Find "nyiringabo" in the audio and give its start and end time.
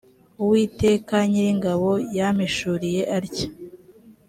1.31-1.91